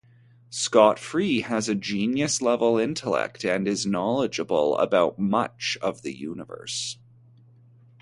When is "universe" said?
6.17-6.97